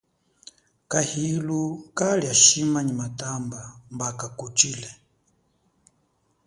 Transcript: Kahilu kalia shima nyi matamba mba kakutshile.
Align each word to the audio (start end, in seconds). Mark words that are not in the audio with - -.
Kahilu 0.91 1.61
kalia 1.97 2.33
shima 2.43 2.79
nyi 2.83 2.93
matamba 3.01 3.61
mba 3.93 4.07
kakutshile. 4.19 4.89